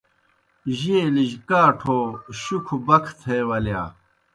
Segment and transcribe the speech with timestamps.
[0.77, 1.99] جیلِجیْ کاٹھو
[2.41, 3.83] شُکھہ بکھہ تھے ولِیا۔